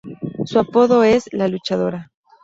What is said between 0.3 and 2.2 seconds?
Su apodo es "la Luchadora".